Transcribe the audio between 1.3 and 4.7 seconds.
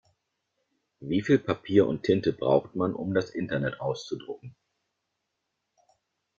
Papier und Tinte braucht man, um das Internet auszudrucken?